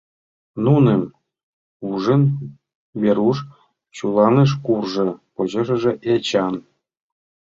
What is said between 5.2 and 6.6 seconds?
почешыже— Эчан.